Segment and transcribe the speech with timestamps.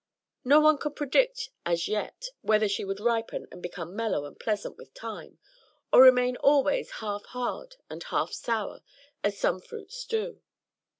[0.43, 4.75] No one could predict as yet whether she would ripen and become mellow and pleasant
[4.75, 5.37] with time,
[5.93, 8.81] or remain always half hard and half sour,
[9.23, 10.41] as some fruits do.